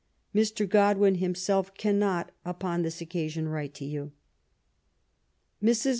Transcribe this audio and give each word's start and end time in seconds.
Mr. 0.33 0.67
Godwin 0.67 1.13
himself 1.13 1.71
•cannot, 1.75 2.29
upon 2.43 2.81
this 2.81 3.01
occasion, 3.01 3.47
write 3.47 3.75
to 3.75 3.85
you. 3.85 4.11
Mrs. 5.63 5.89